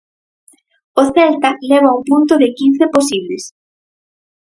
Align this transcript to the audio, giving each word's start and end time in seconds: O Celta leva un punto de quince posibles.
O 1.01 1.03
Celta 1.13 1.49
leva 1.69 1.95
un 1.97 2.01
punto 2.09 2.33
de 2.41 2.47
quince 2.57 2.85
posibles. 2.95 3.43